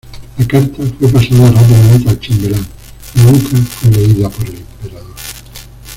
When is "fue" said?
0.77-1.09, 3.59-3.91